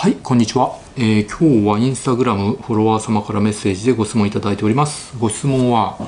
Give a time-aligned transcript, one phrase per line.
[0.00, 5.16] はい、こんにちは、えー、今日はインスタグラムフォロワー様からメッセージでご質問いただいております。
[5.18, 5.98] ご質問は、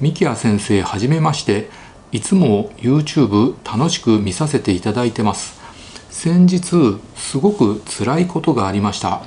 [0.00, 1.68] ミキヤ先生はじめまして、
[2.10, 5.60] いつも YouTube 楽しく見させていただいてます。
[6.08, 9.20] 先日、すごく辛いことがありました。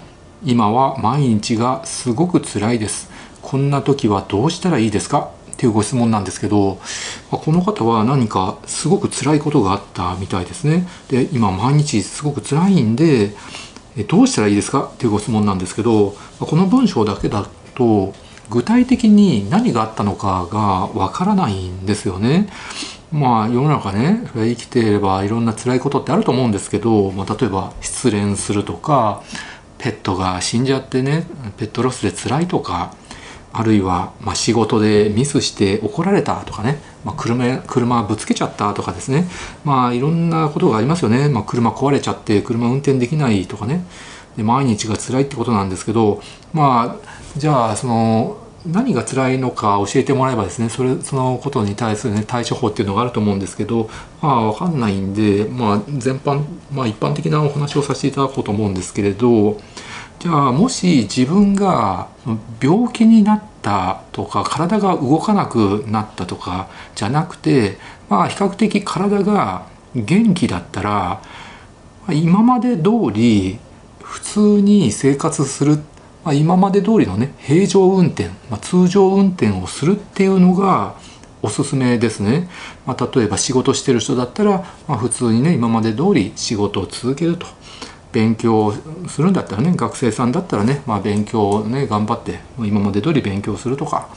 [0.43, 3.11] 今は毎日がすごく辛いです。
[3.43, 5.29] こんな時はどうしたらいいですか？
[5.51, 6.79] っていうご質問なんですけど、
[7.29, 10.87] この方は何かすごく辛いことがあったみたいですね。
[11.07, 13.35] で、今毎日すごく辛いんで、
[14.03, 14.91] どうしたらいいですか？
[14.93, 18.13] っていうご質問なんですけどこの文章だけだと
[18.49, 22.47] 具体的に何があったのかがわからないんですよね。
[23.11, 29.23] まあ世の中ね生きていればいろんな辛いことってあると思うんですけど、まあ、例えば失恋するとか
[29.77, 31.25] ペットが死んじゃってね
[31.57, 32.93] ペットロスで辛いとか
[33.53, 39.27] あるいは、ま、仕事でミスして怒られたとかね、まあ、車車ぶつけちゃったとかですね。
[39.63, 43.85] まあいろんなことがありますよね、まあ、車壊れちゃって車運転できないとかね。
[44.37, 46.21] で毎日が辛いってことなんですけど
[46.53, 53.89] まあじゃあその何が辛いのか教えてもらえばですねそれそのことに対する、ね、対処法っていうのがあると思うんですけど
[54.21, 59.59] まあ分かんないんで、まあ、全般、まあ、一般的なお話をさせていただこうと思うんですけれど
[60.19, 62.07] じゃあもし自分が
[62.61, 67.77] 病気になったとか体が動かなくなったとかじゃなくて
[68.09, 71.21] まあ比較的体が元気だったら
[72.09, 73.59] 今まで通り
[74.01, 75.75] 普通に生活する、
[76.23, 80.95] まあ、今まで通りのね平常運転、まあ、通常運転をするっていうのが
[81.41, 82.49] おすすめですね、
[82.85, 87.45] まあ、例えば仕事してる人だったら、まあ、普通にね今まで通り仕事を続けると。
[88.11, 88.73] 勉強
[89.07, 94.09] するんだったらね学生さんだったらね、まあ、勉強をね頑張って今まで通り勉強するとか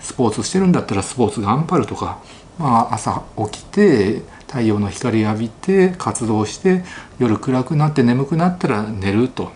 [0.00, 2.20] スポーツしてるんだったらスポーツ頑張るとか、
[2.58, 6.82] まあ、朝起きて太陽の光浴びて活動して
[7.18, 9.50] 夜暗くなって眠くなったら寝ると。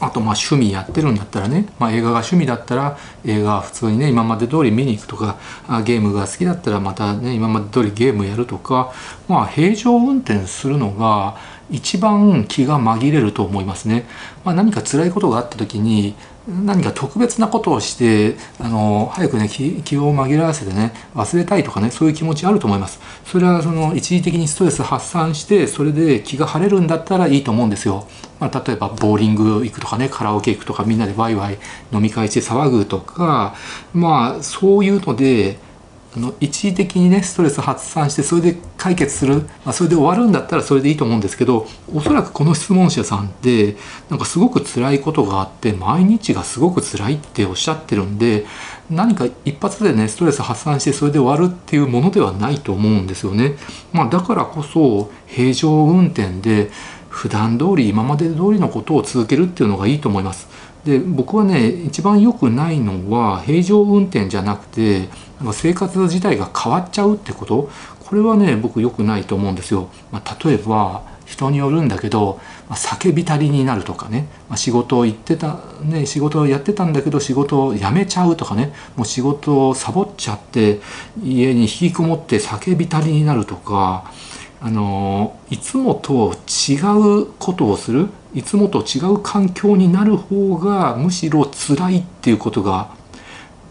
[0.00, 5.38] あとまあ趣味やってるんだったらね、まあ、映画が趣味だったら映画は普通にね今まで通り見に行くとか
[5.84, 8.92] ゲームが好きだったらまたね今まで通りゲームやるとか
[9.28, 11.36] まあ平常運転するのが
[11.70, 14.06] 一番気が紛れると思いますね。
[14.44, 16.14] まあ、何か辛いことがあった時に
[16.46, 28.06] 何か特別なことをしてあの早くね気を紛らわせてね忘れたいとかねそういう気持ちあると思いますそれはその一時的にストレス発散してそれで気が晴れるんだったらいいと思うんですよ、
[28.40, 31.58] まあ、例えばボーリング行くとかねカラオケ行くとかみんなでワイワイ
[31.92, 33.54] 飲み会して騒ぐとか
[33.94, 35.56] まあそういうので
[36.16, 43.76] あの一時的にねストレス発散してそれで解決する、まあ、それで終わるんだったらそれでいいと思うんですけどおそらくこの質問者さんって
[44.10, 48.46] なんかすごく辛いことがあって毎日がすごく辛いっておっしゃってるんで
[48.90, 53.56] 何か一発でねストレス発散してそれで終わるっていうものではないと思うんですよね。
[53.92, 56.70] まあ、だからこそ平常運転で
[57.08, 60.48] 普段通り今まで通りのことを続けるっていうのがいいと思います。
[60.84, 65.08] で僕はね一番良くないのは平常運転じゃなくて
[65.52, 67.70] 生活自体が変わっちゃうってこと。
[68.04, 69.88] これはね僕良くないと思うんですよ。
[70.12, 78.74] まあ、例えば人によるんだけど、まあ、酒浸りになるとかね、まあ、仕事を行ってた、ね、仕事をやってたんだけど仕事を辞めちゃうとかね。
[78.94, 80.80] もう仕事をサボっちゃって
[81.24, 84.10] 家に引きこもって酒浸りになるとか。
[84.60, 86.74] あのいつもと違
[87.22, 92.90] うことをするいつもと違う環境になる方がむしろ辛いっていうことが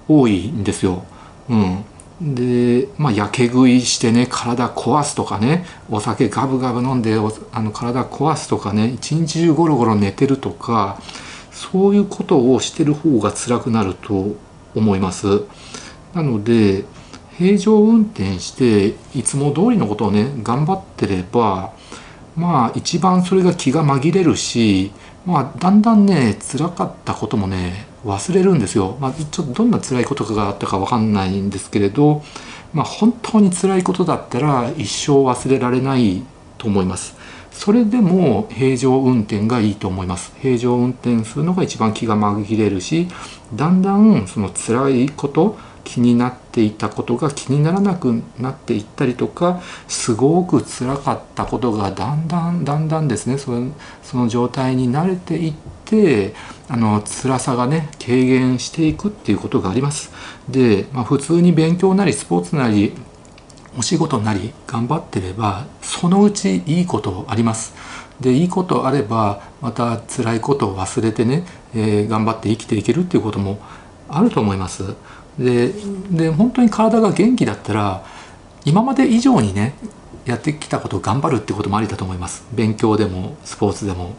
[0.07, 1.03] 多いんですよ。
[1.49, 7.15] うん、でまあやけ食いしてね体壊すとかねお酒ガブガブ飲んで
[7.51, 10.99] あの体壊すとかね一日中ゴロゴロ寝てるとか
[11.51, 14.35] そういうことをしてる方が辛くなると
[14.75, 15.43] 思います。
[16.13, 16.85] なので
[17.37, 21.73] 平常運転していつも通りのことをね頑張ってれば
[22.35, 24.91] まあ一番それが気が紛れるし
[25.25, 28.97] まあだんだんね辛かったこともね忘れるんですよ。
[28.99, 32.21] まあ、ちょっとどんな辛いことがあったか分かんないんですけれど、
[32.73, 36.23] まあ、本当に辛いことだったら一生忘れられない
[36.57, 37.15] と思います。
[37.51, 40.33] それでも平常運転がいいと思います。
[40.41, 43.07] 平常運転するのが一番気が紛れるし、
[43.53, 53.71] だんだんその辛いこと、気になっていたことが気にならなくなっていったりとかすごく辛かったことがだんだんだんだんですねその
[54.01, 55.53] その状態に慣れていっ
[55.85, 56.33] て
[56.69, 60.11] あの辛さがね軽減していくっていうことがあります。
[60.49, 62.93] で、まあ、普通に勉強なりスポーツなり
[63.77, 67.73] お仕事なり頑張ってればそのうちいいことあります。
[68.19, 71.45] でいいことあればまた辛いことを忘れてね、
[71.75, 73.59] えー、頑張って生きていけるっていうことも
[74.07, 74.95] あると思います。
[75.37, 75.73] で
[76.11, 78.05] で本当に体が元気だったら
[78.65, 79.75] 今まで以上にね
[80.25, 82.45] やってきたことを頑張るってこともありだと思います。
[82.53, 84.15] 勉強でもスポーツでも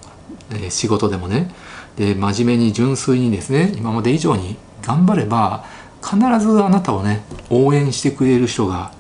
[0.51, 1.51] えー、仕事でもね。
[1.97, 5.65] で真面目に純粋にですね今まで以上に頑張れば
[6.03, 8.93] 必ずあなたをね応援してくれる人が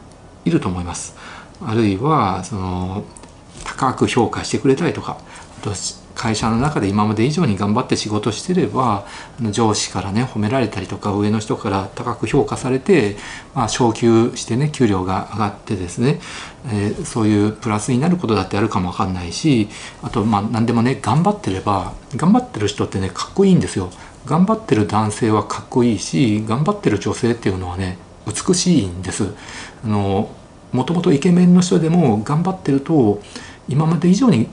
[0.44, 1.16] いると思います。
[1.64, 3.04] あるいはその
[3.64, 5.18] 高く評価してくれたりとか
[5.58, 5.70] あと
[6.14, 9.06] 会社の中で今まで以上に頑張って仕事してれば
[9.50, 13.16] 上司からね褒められたりとか上の人から高く評価されて、
[13.54, 16.20] まあ、昇給してね給料が上がってですね、
[16.66, 19.68] えー、そういうプラスになることだってあるかもわかんないし
[20.02, 23.90] あとまあ何でもね頑張ってれば頑張ってる人ってねかっこいいんですよ。
[24.26, 29.34] 頑張ってる男性はかっこいいし頑張ってる女性っていうのはね美しいんです。
[29.84, 30.30] あの
[30.72, 33.20] もともとイケメンの人でも頑張ってると
[33.68, 34.48] 今まで以上に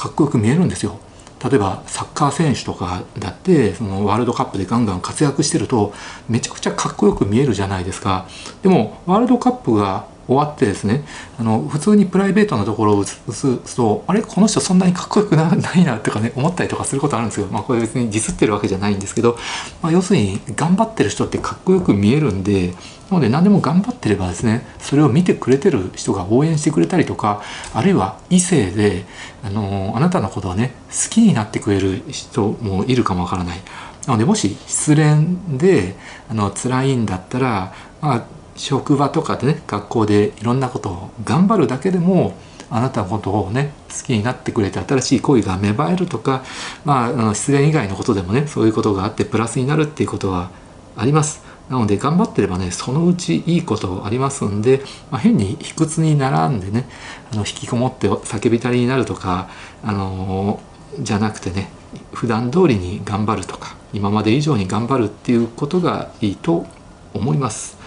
[0.00, 0.98] かっこよく見えるんですよ。
[1.44, 5.92] 例えばサッカー選手とかだってそのワールドカップでガンガン活躍してると
[6.28, 8.26] めちゃくちゃかっこよく見えるじゃないですか
[8.62, 11.02] でもワールドカップが終わってですね
[11.40, 19.36] あの普通にプライベートなところを映すとあれこの人そんなにかっこよくな いなとかね思ったりとかすることあるんですよまあこれ別にディスってるわけじゃないんですけど、
[19.82, 22.74] まあ、要するに頑張ってる人ってかっこよく見えるんで
[23.10, 27.42] なので何でも頑張ってればですねそれを見てくれてる人が応援してくれたりとか
[27.74, 29.06] あるいは異性で
[29.42, 33.60] あのあなたのことをね好きになってくれる人もいるかもわからない。
[34.06, 35.94] なのでもし失恋で
[36.30, 38.24] あの辛いんだったら、まあ、
[38.56, 42.34] 職場とかでね学校でいろんなことを頑張るだけでも
[42.70, 46.44] あなたのことをね好きになってくれて新しい恋が芽生えるとか、
[46.84, 50.50] まあ、あの失恋以外のことでもねそういうことがあってプラスになるっていうことは
[50.96, 51.50] あります。
[51.68, 54.82] なので頑張ってればねそのうちいいことありますんで、
[55.12, 56.88] まあ、変に卑屈に並んでね
[57.32, 59.48] あの引きこもって叫びたりになるとか、
[59.84, 61.70] あのー、じゃなくてね
[62.12, 66.66] 普段通りに頑張るとか今まで以上に頑張るっていうことがいいと
[67.14, 67.79] 思います。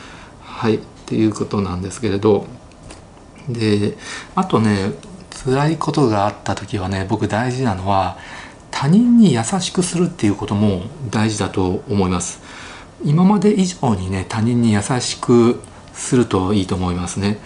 [0.64, 2.48] はいっていうことなんですけれど
[3.50, 3.98] で
[4.34, 4.94] あとね
[5.44, 8.18] 辛いことがあった時はね僕大事なのは
[8.72, 12.40] 他人に優しくするっていうことも大事だと思います。
[13.04, 15.60] 今まで以上にね他人に優しく
[15.92, 17.40] するといいと思いますね。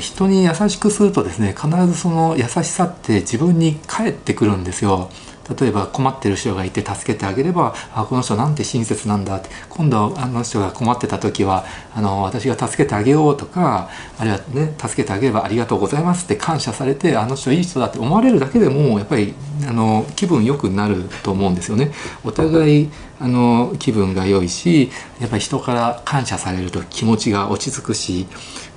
[0.00, 5.10] 人に優しくするとですね必ずその優しさって自分に返ってくるんですよ。
[5.58, 11.64] 例えば困ってる人がいて助けてあげればあこの人なんて親切なんだって今度あの人が困ってた時は
[11.94, 19.34] あの私が助けてあげようとかあるいはね助けてあげればありがとうございますって感謝されてあの人いい人だって思われるだけでもやっぱり
[19.68, 21.92] あの気分良くなると思うんですよね。
[22.24, 28.26] お互いあの気分が良いしやっぱり人から感謝されると気持ちが落ち着くし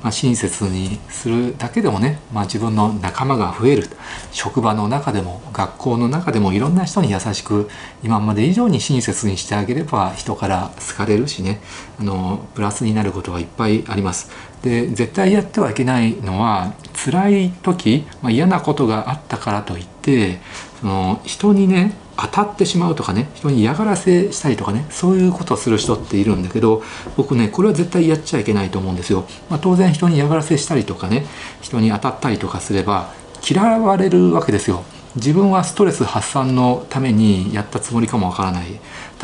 [0.02, 3.88] まあ、親切にするだけでもね、まあ、自分の仲間が増える
[4.32, 7.70] 職場の中でも学校の中でもいろんな人に優しく
[8.04, 11.62] 今まで以上に親切にしてあげれば人から好かれるしね
[12.00, 14.32] あのプラスになることがいっぱいあります。
[14.64, 16.74] で絶対やってはいけないのは
[17.06, 20.40] 辛い時、まあ、嫌なことがあったからといって
[20.82, 26.82] その人にね当たってしまうとかね人に嫌がらせしたりとかねそういうことをする人っているんだけど
[27.16, 29.28] 僕ねこれは絶対やっちゃいけないと思うんですよ。
[29.50, 31.28] まあ、当然人に嫌がらせしたりとかね
[31.62, 33.14] 人に当たったりとかすれば
[33.48, 34.84] 嫌われるわけですよ。
[35.18, 38.80] 自分はストレス発散のためにやったつもりかもわからない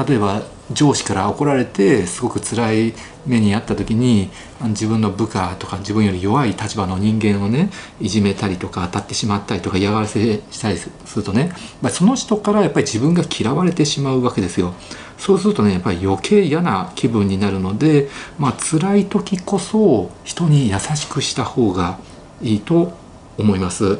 [0.08, 0.42] 例えば
[0.72, 2.94] 上司から怒られてすごく辛い
[3.28, 4.30] 目に遭った時に
[4.70, 7.70] 自分の部下とか自分より弱い立場の人間をね
[8.00, 11.52] いじめたりとか当たってしまったりとか嫌がらせしたりするとね
[11.92, 14.74] その人からやっぱり自分が嫌われてしまうわけですよ。
[15.18, 18.10] そうするとねやっぱり余計嫌な気分になるので、
[18.40, 22.00] まあ辛い時こそ人に優しくした方が
[22.42, 22.94] いいと
[23.38, 24.00] 思います。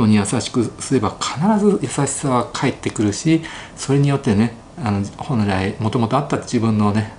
[0.00, 3.42] 人に優しくすれば必ず優しさは返ってくるし
[3.76, 7.12] それによってねあの本来もともとあった自分のね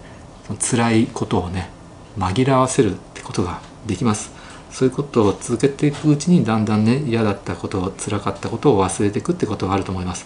[0.60, 1.70] 辛いことをね
[2.18, 4.32] 紛らわせるってことができます。
[4.72, 10.26] そういうことを続けていくうちにだんだんね嫌だったこと辛かったことを忘れていくってことがあると思います。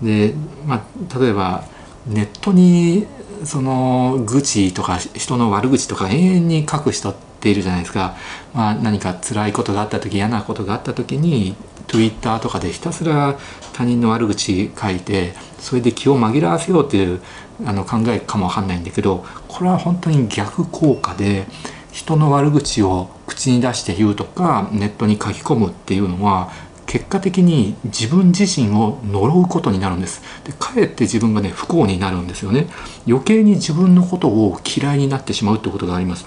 [0.00, 0.34] で
[0.66, 1.64] まあ例えば
[2.06, 3.06] ネットに
[3.44, 8.16] その愚痴とか人の悪口とか永遠に書く人ってているじゃないですか、
[8.54, 11.56] まあ、何か辛いことがあった時嫌なことがあった時に
[11.88, 13.38] Twitter とかでひたすら
[13.72, 17.20] 他人の悪口書いてそれで気を紛らわせようっていう
[17.66, 21.46] あの考えかもわかんないんだけどこれは本当に逆効果で
[21.90, 26.50] 人の悪口を口に出して言うとかネットに書き込むっていうのは
[26.86, 30.20] 結果的に自分自身を呪うことになるんです。
[30.44, 32.66] でかえって自分がね不幸になるんですよね。
[33.06, 36.26] 余計に自分のことを嫌いになってしまうってことがあります。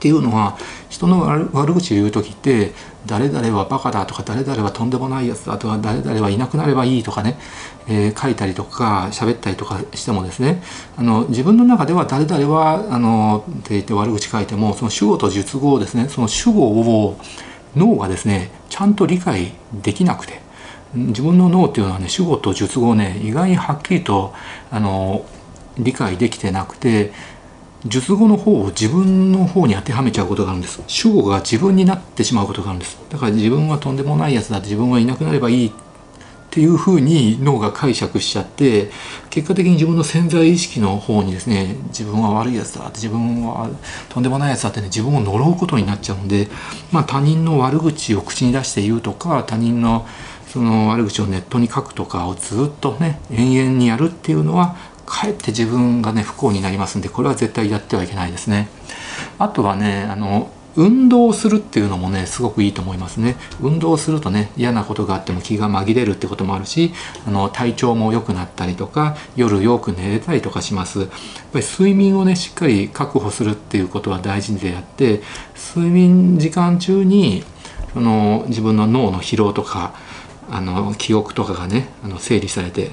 [0.00, 0.56] っていうのは
[0.88, 1.20] 人の
[1.52, 2.72] 悪口を言う時って
[3.04, 7.38] 誰々はバカだとか誰々はとんでもないやつだとか誰々はいなくなればいいとかね、
[7.86, 10.62] えー、書いたりとか喋ったりとかしてもですね
[10.96, 17.18] あの自分の中では誰々はあのって言って悪口書いてもその主語と述語をですねその主語を
[17.76, 19.52] 脳がですねちゃんと理解
[19.82, 20.40] できなくて
[20.94, 24.32] 自分の脳っていうのはね主語と述語をね意外にはっきりと
[24.70, 25.26] あの
[25.78, 27.12] 理解できてなくて
[27.86, 30.82] 述語の方を自分の方に当てはめちゃうことがあるんです。
[30.86, 32.98] 主語が自分になってしまうことがあるんです。
[33.08, 34.60] だから自分はとんでもないやつだ。
[34.60, 35.72] 自分はいなくなればいい
[36.50, 38.90] っていうふうに脳が解釈しちゃって
[39.30, 43.70] 結果的に自分の潜在意識の方にですね自分は悪いやつだって自分は
[44.08, 46.48] とんでもないやつだってね自分を呪うことになっちゃうんで、
[46.90, 50.08] まあ、他人の悪口を口に出して言うとか他人の
[50.48, 54.76] その悪口をネットに書くとかをずっとね延々にやるっていうのは
[55.10, 58.68] かえって自分がね不幸になりますんでこれは絶対やってはいけないですね。
[59.38, 66.92] あとはねあの運動するっていうのもねすごくいいと思いますね運動するとね嫌なことがあっても気が紛れるってこともあるし
[67.26, 71.08] あの体調も良くなったりとか夜よく寝れたりとかしますやっ
[71.52, 75.22] ぱり睡眠をねしっかり確保するっていうことは大事であって
[75.74, 77.42] 睡眠時間中に
[77.92, 79.94] その自分の脳の疲労とか
[80.48, 82.90] あの記憶とかがねあの整理されて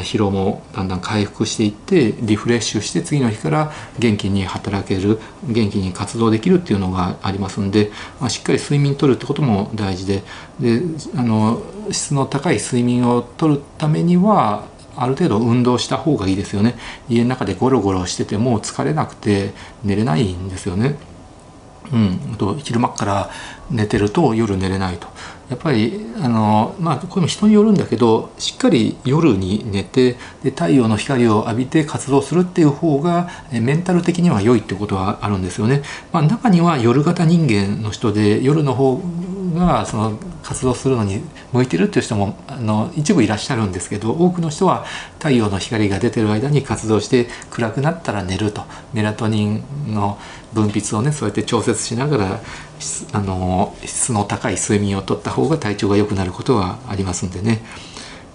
[0.00, 10.22] 疲労もだんだん回復していってリフレッシュして次の日から元気に働ける元気に活動できるっていうのがありますんで、まあ、しっかり睡眠とるってことも大事で
[10.60, 10.80] で
[11.16, 16.76] あの質の高い睡眠をとるためにはある程度運動した方がいいですよね
[17.08, 19.52] 家の中でゴロゴロしてても疲れなくて
[19.84, 20.96] 寝れないんですよね。
[21.92, 23.30] うん、と昼間から
[23.70, 25.08] 寝てると夜寝れないと
[25.50, 35.82] やっぱりあのまあこれも人によるんだけどしっかり夜に寝てで太陽の光を浴びて活動するっていう方がメンタル的には良いってことはあるんですよね。
[36.12, 39.00] まあ、中には夜型人間の人で夜の方
[39.54, 41.22] がその活動するのに
[41.52, 44.84] 向いてるっていう人もあの一部いらっしゃるんですけど多くの人は
[45.18, 50.18] 太陽の光が出てる間に活動して暗くなったら寝るとメラトニンの
[50.52, 52.40] 分泌をねそうやって調節しながら
[53.12, 57.62] あの質の高い睡眠をとった方が体調が良くなることはありますんでね。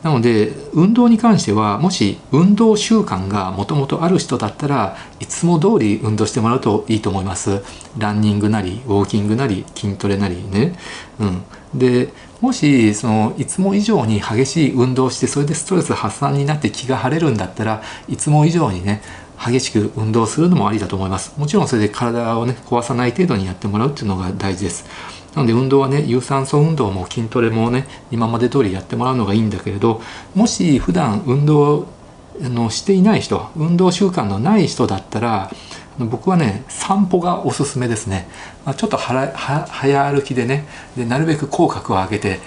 [0.03, 7.63] なので運動に関してはもし運動習慣がもともとある人だったらいつも通り運動してもらうといいと思います。
[7.97, 10.77] ランニングなりウォーキングなり筋トレなりね、
[11.19, 12.09] うん、で
[12.41, 19.01] もしそのいつも以上に激しい運動してそれでストレス発散になって気が晴れるんだったらいつも以上にね
[19.43, 21.33] 激しく運動するのもありだと思います。
[21.39, 24.85] もちろんそれで体をね壊さない程度にやってもらうっていうのが大事です。
[25.37, 30.01] なので運動はね有酸素運動も筋トレもね今まで通りやってもらうのがいいんだけれど
[30.33, 31.85] もし普段運動
[32.41, 35.51] のしていない人運動習慣のない人だったら
[35.99, 38.27] 僕はね散歩がおすすめですね。
[38.65, 40.65] まちょっと早歩きでね
[40.95, 42.39] でなるべく口角を上げて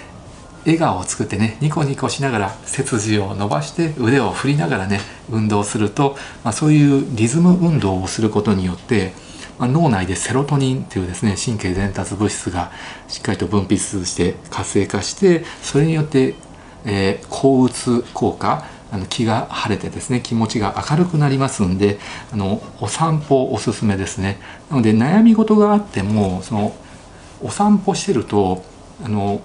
[0.65, 9.13] 笑顔を作ってねニコニコしながら背筋を伸ばして腕を振りながらね運動すると、まあ、そういうリズム運動をすることによって、
[9.67, 12.71] 脳内でセロトニンっていうですね神経伝達物質が
[13.07, 16.35] しっかりと分泌して活性化してそれによって、
[16.85, 21.97] えー、抗うつ効果あの気が晴れてですね気持ちが明るくなりますんで
[22.31, 24.39] あのお散歩おすすめですね。
[24.69, 26.75] なので悩み事があってもその
[27.41, 28.63] お散歩してると
[29.03, 29.41] あの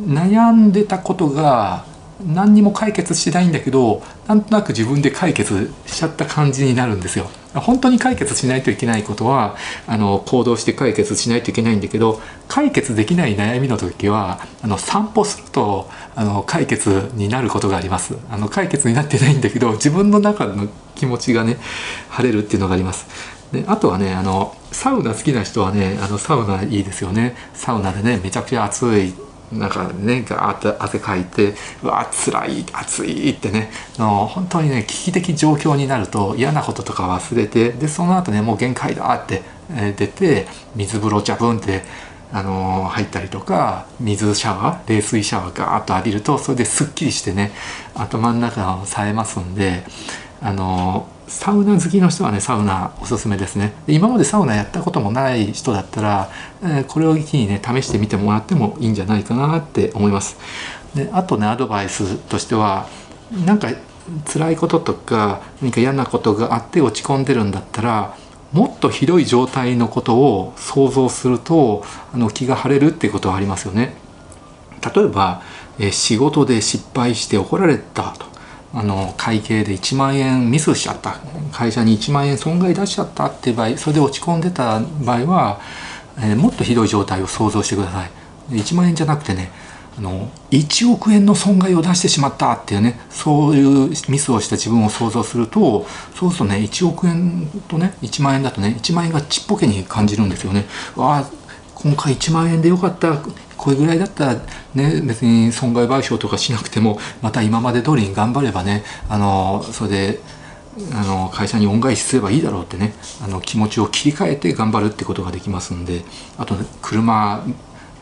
[0.00, 1.86] 悩んでたことが
[2.24, 7.28] 何にも解決しないんだけどなんとなく自分で解決しちゃった感じになるんですよ。
[7.54, 9.56] 本当に解決しないといけないことは
[9.86, 18.16] あの行動して解決しないといけないんだけど解決できない悩みの時はあの散歩するとあの解決になることがあります。
[18.30, 21.56] あの解決になってないんだけど自分の中の気持ちがね
[22.10, 23.06] 晴れるっていうのがあります。
[23.52, 27.36] であとはねあのサウナ好きな人はねあのサウナいいですよね。
[27.54, 29.14] サウナでねめちゃくちゃ暑い。
[29.52, 41.82] なんかねガーッと汗かいてうわ辛い暑いってねの本当にね危機的状況になると嫌なこととか忘れてでその後ねもう限界だってえ出て水風呂ジャブンって
[42.32, 47.52] あの入ったりとか水シャワー冷水シャワーガーッと浴びるとそれですっきりしてね
[47.94, 49.84] 頭の中を冴えますんで
[50.40, 53.72] あのサウナ好きの人はねサウナおすすめですね。
[53.88, 56.30] 今までサウナやったこともない人だったら、
[56.62, 60.36] えー、これを機にね試してみてもらってもいいんじゃないかなって思います。
[60.94, 62.88] であとねアドバイスとしては
[63.44, 63.68] なんか
[64.32, 68.16] 辛いこととか何か嫌なことがあって落ち込んでるんだったら
[68.52, 73.96] もっとひどい状態のことを想像するとあの気が晴れるっていうことはありますよね。
[74.94, 75.42] 例えば、
[75.80, 78.35] えー、仕事で失敗して怒られたと
[78.74, 81.16] あの会計で1万円ミスしちゃった。
[81.52, 85.60] 会社に1万円損害出しちゃったっていう場合それで落ち込んでた場合は、
[86.18, 88.10] えー、もっとひどい状態を想像してください。
[88.50, 89.50] 1万円じゃなくてね
[89.98, 100.66] あの1億円の損害を出してしまったっていうねそういうミスをした自分を想像するとそうするとね1億円とね1万円だとね1万円がちっぽけに感じるんですよね。
[100.96, 101.30] わあ
[101.74, 103.18] 今回1万円でよかった。
[103.56, 104.34] これぐらいだったら
[104.74, 110.20] ね別に損害賠償とかしなくてもまた今まで通りに頑張ればねあのそれで
[110.92, 116.02] あの会社に恩返しすればいいだろうってねあの気持ちを切り替えて頑張るってことができますんで
[116.36, 117.44] あと、車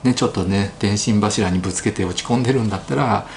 [0.02, 3.28] ねちょっとね電信柱にぶつけて落ち込んでるんだったら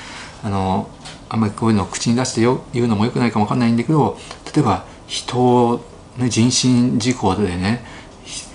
[0.43, 0.89] あの
[1.29, 4.17] あんまりこういうのを口に出してよ言うのもよくないかもわかんないんだけど
[4.53, 5.85] 例えば人を、
[6.17, 7.85] ね、人身事故でね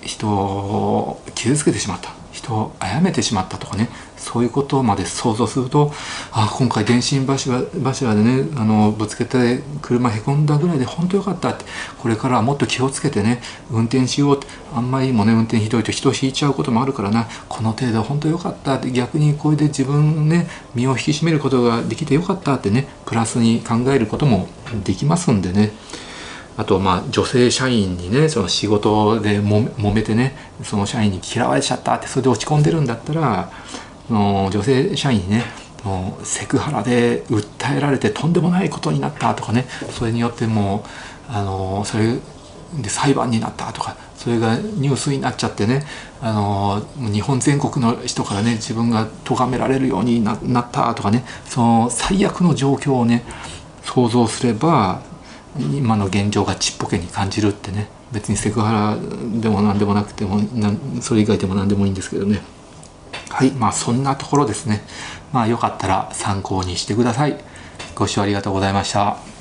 [0.02, 2.21] 人を傷つけてしまった。
[2.42, 5.92] 人を殺めてしまったとかねそういうことまで想像すると
[6.32, 11.64] あ今回電信柱柱でねあのぶつけて車へこんだぐらいで本当よかったって
[11.98, 24.48] これからはもっと気をつけてね運転しようってあんまりもね運転ひどいと人を引いちゃうこともあるからなこの程度本当よかったって逆にこれで自分ね身を引き締めることができてよかったってねプラスに考えることも
[24.84, 25.72] できますんでね。
[26.56, 33.50] あとまあ女性社員にねその仕事でも揉めてねその社員に嫌われちゃったってそれで落ち込んでるんだったら
[34.10, 35.44] の女性社員にね
[36.22, 40.84] セクハラで訴えられてとんでもないことになったとかねそれによっても
[41.28, 42.18] うあのそれ
[42.80, 45.84] で裁判になったとかそれがニュースになっちゃってね
[46.20, 53.24] あの日本全国の人からね自分が咎められるようになったとかねその最悪の状況をね
[53.82, 55.02] 想像すれば
[55.58, 57.88] 今の現状がちっぽけに感じるってね。
[58.12, 60.40] 別にセクハラでも何でもなくても
[61.00, 62.42] それ以外でも何でもいいんですけどね。
[63.30, 63.50] はい。
[63.52, 64.82] まあそんなところですね。
[65.32, 67.42] まあよかったら参考にしてください。
[67.94, 69.31] ご視聴ありがとうございました